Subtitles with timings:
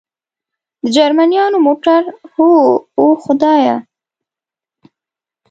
[0.81, 2.01] د جرمنیانو موټر؟
[2.33, 2.51] هو،
[2.99, 3.75] اوه خدایه.